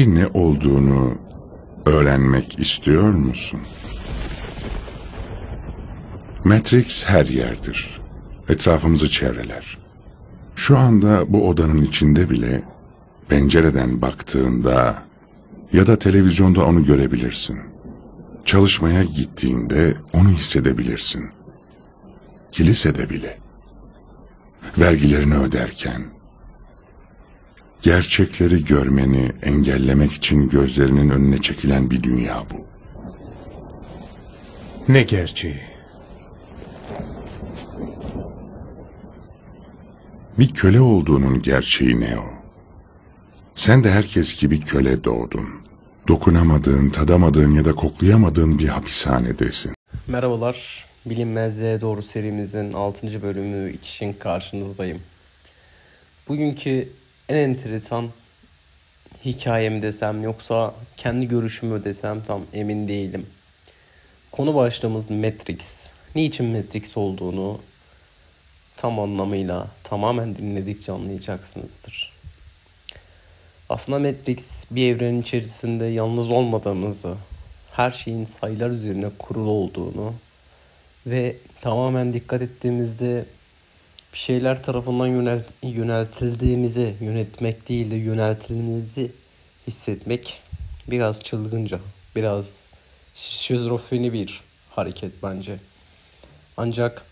Peki 0.00 0.14
ne 0.14 0.26
olduğunu 0.26 1.18
öğrenmek 1.86 2.58
istiyor 2.58 3.10
musun? 3.10 3.60
Matrix 6.44 7.04
her 7.06 7.26
yerdir. 7.26 8.00
Etrafımızı 8.48 9.10
çevreler. 9.10 9.78
Şu 10.56 10.78
anda 10.78 11.32
bu 11.32 11.48
odanın 11.48 11.82
içinde 11.82 12.30
bile 12.30 12.62
pencereden 13.28 14.02
baktığında 14.02 15.02
ya 15.72 15.86
da 15.86 15.98
televizyonda 15.98 16.64
onu 16.64 16.84
görebilirsin. 16.84 17.58
Çalışmaya 18.44 19.02
gittiğinde 19.04 19.94
onu 20.12 20.28
hissedebilirsin. 20.28 21.30
Kilisede 22.52 23.10
bile. 23.10 23.38
Vergilerini 24.78 25.36
öderken, 25.36 26.02
gerçekleri 27.82 28.64
görmeni 28.64 29.32
engellemek 29.42 30.12
için 30.12 30.48
gözlerinin 30.48 31.10
önüne 31.10 31.38
çekilen 31.38 31.90
bir 31.90 32.02
dünya 32.02 32.42
bu. 32.50 32.66
Ne 34.92 35.02
gerçeği? 35.02 35.60
Bir 40.38 40.54
köle 40.54 40.80
olduğunun 40.80 41.42
gerçeği 41.42 42.00
ne 42.00 42.18
o? 42.18 42.24
Sen 43.54 43.84
de 43.84 43.90
herkes 43.90 44.40
gibi 44.40 44.60
köle 44.60 45.04
doğdun. 45.04 45.48
Dokunamadığın, 46.08 46.90
tadamadığın 46.90 47.50
ya 47.50 47.64
da 47.64 47.72
koklayamadığın 47.72 48.58
bir 48.58 48.68
hapishanedesin. 48.68 49.74
Merhabalar. 50.06 50.86
Bilinmezliğe 51.06 51.80
doğru 51.80 52.02
serimizin 52.02 52.72
6. 52.72 53.22
bölümü 53.22 53.72
için 53.72 54.12
karşınızdayım. 54.12 55.00
Bugünkü 56.28 56.88
en 57.30 57.36
enteresan 57.36 58.10
hikayemi 59.24 59.82
desem 59.82 60.22
yoksa 60.22 60.74
kendi 60.96 61.28
görüşümü 61.28 61.84
desem 61.84 62.22
tam 62.26 62.42
emin 62.52 62.88
değilim. 62.88 63.26
Konu 64.32 64.54
başlığımız 64.54 65.10
Matrix. 65.10 65.90
Niçin 66.14 66.46
Matrix 66.46 66.96
olduğunu 66.96 67.60
tam 68.76 69.00
anlamıyla 69.00 69.66
tamamen 69.84 70.36
dinledikçe 70.36 70.92
anlayacaksınızdır. 70.92 72.12
Aslında 73.68 73.98
Matrix 73.98 74.64
bir 74.70 74.94
evrenin 74.94 75.22
içerisinde 75.22 75.84
yalnız 75.84 76.30
olmadığımızı, 76.30 77.14
her 77.72 77.90
şeyin 77.90 78.24
sayılar 78.24 78.70
üzerine 78.70 79.10
kurulu 79.18 79.50
olduğunu 79.50 80.14
ve 81.06 81.36
tamamen 81.60 82.12
dikkat 82.12 82.42
ettiğimizde 82.42 83.24
bir 84.12 84.18
şeyler 84.18 84.62
tarafından 84.62 85.06
yönelt 85.06 85.44
yöneltildiğimizi, 85.62 86.94
yönetmek 87.00 87.68
değil 87.68 87.90
de 87.90 87.96
yöneltildiğimizi 87.96 89.12
hissetmek 89.66 90.40
biraz 90.88 91.22
çılgınca, 91.22 91.80
biraz 92.16 92.68
şizofreni 93.14 94.12
bir 94.12 94.40
hareket 94.70 95.22
bence. 95.22 95.58
Ancak 96.56 97.04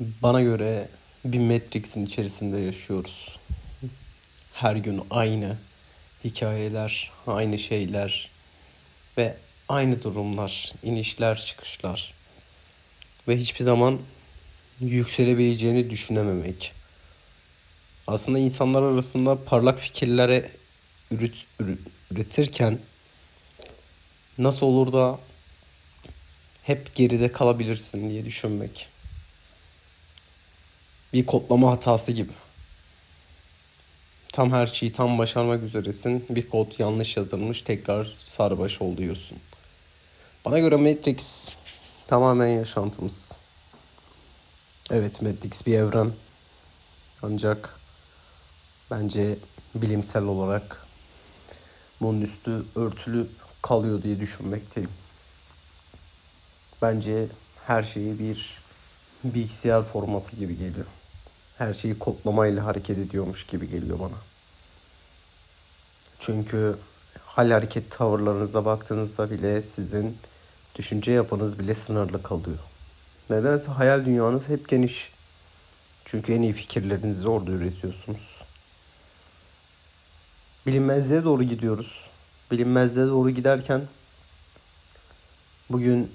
bana 0.00 0.42
göre 0.42 0.88
bir 1.24 1.38
Matrix'in 1.38 2.06
içerisinde 2.06 2.58
yaşıyoruz. 2.58 3.38
Her 4.52 4.76
gün 4.76 5.02
aynı 5.10 5.56
hikayeler, 6.24 7.10
aynı 7.26 7.58
şeyler 7.58 8.30
ve 9.18 9.36
aynı 9.68 10.02
durumlar, 10.02 10.72
inişler, 10.82 11.36
çıkışlar 11.38 12.14
ve 13.28 13.36
hiçbir 13.36 13.64
zaman 13.64 13.98
yükselebileceğini 14.80 15.90
düşünememek. 15.90 16.72
Aslında 18.06 18.38
insanlar 18.38 18.82
arasında 18.82 19.44
parlak 19.44 19.78
fikirlere 19.80 20.50
üret, 21.10 21.34
üretirken 22.10 22.78
nasıl 24.38 24.66
olur 24.66 24.92
da 24.92 25.18
hep 26.62 26.94
geride 26.94 27.32
kalabilirsin 27.32 28.10
diye 28.10 28.24
düşünmek. 28.24 28.88
Bir 31.12 31.26
kodlama 31.26 31.70
hatası 31.70 32.12
gibi. 32.12 32.32
Tam 34.32 34.52
her 34.52 34.66
şeyi 34.66 34.92
tam 34.92 35.18
başarmak 35.18 35.62
üzeresin. 35.62 36.26
Bir 36.30 36.48
kod 36.48 36.72
yanlış 36.78 37.16
yazılmış 37.16 37.62
tekrar 37.62 38.04
sarbaş 38.04 38.82
oluyorsun. 38.82 39.38
Bana 40.44 40.58
göre 40.58 40.76
Matrix 40.76 41.56
tamamen 42.06 42.48
yaşantımız. 42.48 43.45
Evet 44.90 45.22
Matrix 45.22 45.66
bir 45.66 45.78
evren. 45.78 46.10
Ancak 47.22 47.80
bence 48.90 49.38
bilimsel 49.74 50.22
olarak 50.22 50.86
bunun 52.00 52.20
üstü 52.20 52.62
örtülü 52.76 53.26
kalıyor 53.62 54.02
diye 54.02 54.20
düşünmekteyim. 54.20 54.90
Bence 56.82 57.28
her 57.66 57.82
şeyi 57.82 58.18
bir 58.18 58.58
bilgisayar 59.24 59.82
formatı 59.82 60.36
gibi 60.36 60.58
geliyor. 60.58 60.86
Her 61.58 61.74
şeyi 61.74 61.98
kodlamayla 61.98 62.64
hareket 62.64 62.98
ediyormuş 62.98 63.46
gibi 63.46 63.70
geliyor 63.70 64.00
bana. 64.00 64.16
Çünkü 66.18 66.78
hal 67.26 67.50
hareket 67.50 67.90
tavırlarınıza 67.90 68.64
baktığınızda 68.64 69.30
bile 69.30 69.62
sizin 69.62 70.16
düşünce 70.74 71.12
yapınız 71.12 71.58
bile 71.58 71.74
sınırlı 71.74 72.22
kalıyor. 72.22 72.58
Nedense 73.30 73.70
hayal 73.70 74.04
dünyanız 74.04 74.48
hep 74.48 74.68
geniş. 74.68 75.10
Çünkü 76.04 76.34
en 76.34 76.42
iyi 76.42 76.52
fikirlerinizi 76.52 77.28
orada 77.28 77.50
üretiyorsunuz. 77.50 78.42
Bilinmezliğe 80.66 81.24
doğru 81.24 81.42
gidiyoruz. 81.42 82.06
Bilinmezliğe 82.50 83.06
doğru 83.06 83.30
giderken 83.30 83.82
bugün 85.70 86.12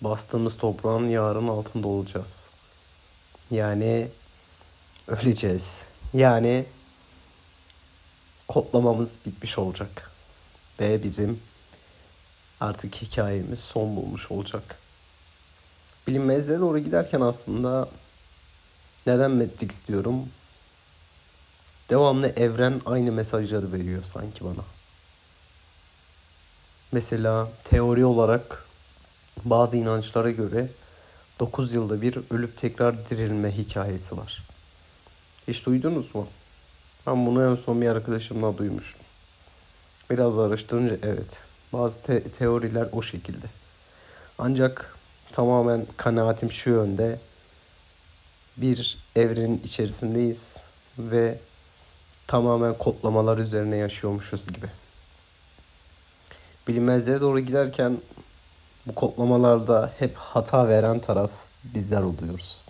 bastığımız 0.00 0.56
toprağın 0.56 1.08
yarın 1.08 1.48
altında 1.48 1.88
olacağız. 1.88 2.46
Yani 3.50 4.08
öleceğiz. 5.08 5.82
Yani 6.14 6.64
kodlamamız 8.48 9.18
bitmiş 9.26 9.58
olacak. 9.58 10.10
Ve 10.80 11.02
bizim 11.02 11.40
artık 12.60 12.94
hikayemiz 12.94 13.60
son 13.60 13.96
bulmuş 13.96 14.30
olacak. 14.30 14.78
Bilinmezliğe 16.10 16.60
doğru 16.60 16.78
giderken 16.78 17.20
aslında 17.20 17.88
neden 19.06 19.30
Matrix 19.30 19.88
diyorum? 19.88 20.28
Devamlı 21.90 22.28
evren 22.28 22.80
aynı 22.86 23.12
mesajları 23.12 23.72
veriyor 23.72 24.02
sanki 24.04 24.44
bana. 24.44 24.64
Mesela 26.92 27.48
teori 27.64 28.04
olarak 28.04 28.64
bazı 29.44 29.76
inançlara 29.76 30.30
göre 30.30 30.68
9 31.40 31.72
yılda 31.72 32.02
bir 32.02 32.18
ölüp 32.30 32.56
tekrar 32.56 33.10
dirilme 33.10 33.56
hikayesi 33.56 34.16
var. 34.16 34.42
Hiç 35.48 35.66
duydunuz 35.66 36.14
mu? 36.14 36.26
Ben 37.06 37.26
bunu 37.26 37.50
en 37.50 37.56
son 37.56 37.80
bir 37.80 37.88
arkadaşımla 37.88 38.58
duymuştum. 38.58 39.02
Biraz 40.10 40.38
araştırınca 40.38 40.96
evet. 41.02 41.42
Bazı 41.72 42.02
te- 42.02 42.24
teoriler 42.24 42.88
o 42.92 43.02
şekilde. 43.02 43.46
Ancak 44.38 44.99
tamamen 45.32 45.86
kanaatim 45.96 46.52
şu 46.52 46.70
yönde. 46.70 47.18
Bir 48.56 48.98
evrenin 49.16 49.62
içerisindeyiz 49.64 50.56
ve 50.98 51.38
tamamen 52.26 52.78
kodlamalar 52.78 53.38
üzerine 53.38 53.76
yaşıyormuşuz 53.76 54.46
gibi. 54.46 54.66
Bilinmezliğe 56.68 57.20
doğru 57.20 57.40
giderken 57.40 57.98
bu 58.86 58.94
kodlamalarda 58.94 59.92
hep 59.98 60.16
hata 60.16 60.68
veren 60.68 60.98
taraf 60.98 61.30
bizler 61.64 62.02
oluyoruz. 62.02 62.64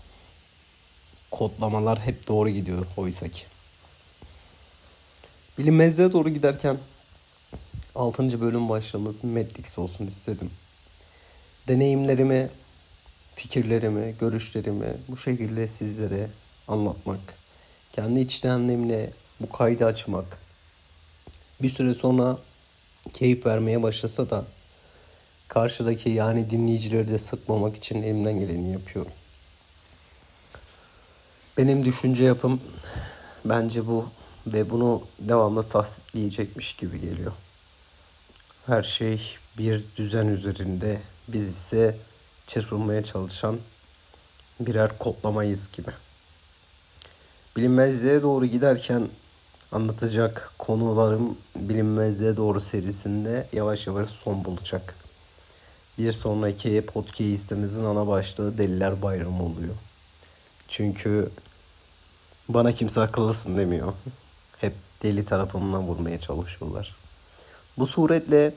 Kodlamalar 1.31 1.99
hep 1.99 2.29
doğru 2.29 2.49
gidiyor 2.49 2.87
oysa 2.97 3.29
ki. 3.29 3.43
Bilinmezliğe 5.59 6.13
doğru 6.13 6.29
giderken 6.29 6.79
6. 7.95 8.41
bölüm 8.41 8.69
başlığımız 8.69 9.25
Matrix 9.25 9.79
olsun 9.79 10.07
istedim. 10.07 10.51
Deneyimlerimi, 11.71 12.51
fikirlerimi, 13.35 14.15
görüşlerimi 14.21 14.97
bu 15.09 15.17
şekilde 15.17 15.67
sizlere 15.67 16.31
anlatmak, 16.69 17.21
kendi 17.93 18.21
içtenliğimle 18.21 19.11
bu 19.41 19.49
kaydı 19.53 19.87
açmak, 19.87 20.39
bir 21.63 21.71
süre 21.71 21.95
sonra 21.95 22.39
keyif 23.13 23.47
vermeye 23.47 23.83
başlasa 23.83 24.31
da 24.31 24.45
karşıdaki 25.49 26.11
yani 26.11 26.51
dinleyicileri 26.51 27.09
de 27.09 27.19
sıkmamak 27.19 27.77
için 27.77 28.03
elimden 28.03 28.41
geleni 28.41 28.73
yapıyorum. 28.73 29.13
Benim 31.59 31.85
düşünce 31.85 32.25
yapım 32.25 32.61
bence 33.45 33.87
bu 33.87 34.09
ve 34.47 34.71
bunu 34.71 35.03
devamlı 35.19 35.69
tasdikleyecekmiş 35.69 36.77
gibi 36.77 37.01
geliyor. 37.01 37.33
Her 38.67 38.83
şey 38.83 39.39
bir 39.59 39.85
düzen 39.97 40.27
üzerinde 40.27 41.01
biz 41.33 41.49
ise 41.49 41.97
çırpınmaya 42.47 43.03
çalışan 43.03 43.59
birer 44.61 44.99
kodlamayız 44.99 45.69
gibi. 45.73 45.91
Bilinmezliğe 47.57 48.23
doğru 48.23 48.47
giderken 48.47 49.09
anlatacak 49.73 50.53
konularım 50.59 51.39
Bilinmezliğe 51.57 52.37
Doğru 52.37 52.61
serisinde 52.61 53.49
yavaş 53.53 53.87
yavaş 53.87 54.09
son 54.09 54.45
bulacak. 54.45 54.95
Bir 55.99 56.13
sonraki 56.13 56.87
podcast'imizin 56.87 57.85
ana 57.85 58.07
başlığı 58.07 58.59
Deliler 58.59 59.03
Bayramı 59.03 59.45
oluyor. 59.45 59.75
Çünkü 60.69 61.31
bana 62.49 62.73
kimse 62.73 63.01
akıllısın 63.01 63.57
demiyor. 63.57 63.93
Hep 64.59 64.75
deli 65.03 65.25
tarafından 65.25 65.83
vurmaya 65.83 66.21
çalışıyorlar. 66.21 66.97
Bu 67.79 67.87
suretle 67.87 68.55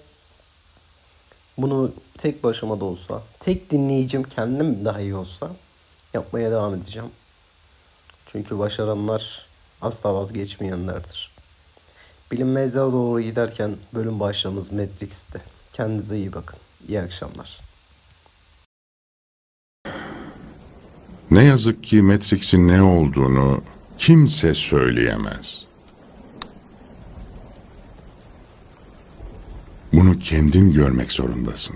bunu 1.58 1.92
tek 2.18 2.44
başıma 2.44 2.80
da 2.80 2.86
olsa, 2.86 3.24
tek 3.40 3.72
dinleyicim 3.72 4.24
kendim 4.24 4.86
dahi 4.86 5.16
olsa 5.16 5.52
yapmaya 6.14 6.52
devam 6.52 6.74
edeceğim. 6.74 7.10
Çünkü 8.26 8.60
başaranlar 8.60 9.46
asla 9.82 10.16
vazgeçmeyenlerdir. 10.16 11.32
Bilinmezliğe 12.32 12.84
doğru 12.84 13.22
giderken 13.22 13.76
bölüm 13.94 14.20
başlığımız 14.20 14.72
Matrix'te. 14.72 15.42
Kendinize 15.74 16.18
iyi 16.18 16.34
bakın. 16.34 16.60
İyi 16.88 17.02
akşamlar. 17.02 17.60
Ne 21.32 21.44
yazık 21.44 21.84
ki 21.84 22.02
Matrix'in 22.02 22.68
ne 22.68 22.82
olduğunu 22.82 23.64
kimse 23.98 24.54
söyleyemez. 24.54 25.68
Bunu 29.94 30.20
kendin 30.20 30.74
görmek 30.74 31.12
zorundasın. 31.12 31.76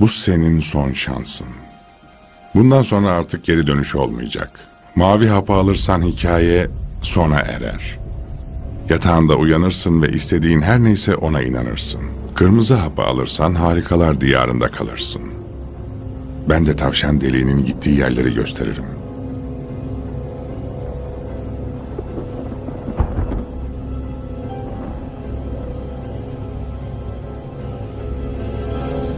Bu 0.00 0.08
senin 0.08 0.60
son 0.60 0.92
şansın. 0.92 1.46
Bundan 2.54 2.82
sonra 2.82 3.08
artık 3.08 3.44
geri 3.44 3.66
dönüş 3.66 3.94
olmayacak. 3.94 4.60
Mavi 4.96 5.28
hapı 5.28 5.52
alırsan 5.52 6.02
hikaye 6.02 6.70
sona 7.02 7.38
erer. 7.38 7.98
Yatağında 8.88 9.36
uyanırsın 9.36 10.02
ve 10.02 10.08
istediğin 10.08 10.60
her 10.60 10.84
neyse 10.84 11.16
ona 11.16 11.42
inanırsın. 11.42 12.00
Kırmızı 12.34 12.74
hapı 12.74 13.02
alırsan 13.02 13.54
harikalar 13.54 14.20
diyarında 14.20 14.70
kalırsın. 14.70 15.41
Ben 16.48 16.66
de 16.66 16.76
tavşan 16.76 17.20
deliğinin 17.20 17.64
gittiği 17.64 17.98
yerleri 17.98 18.34
gösteririm. 18.34 18.84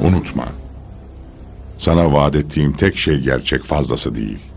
Unutma. 0.02 0.44
Sana 1.78 2.12
vaat 2.12 2.36
ettiğim 2.36 2.72
tek 2.72 2.96
şey 2.96 3.20
gerçek 3.20 3.64
fazlası 3.64 4.14
değil. 4.14 4.53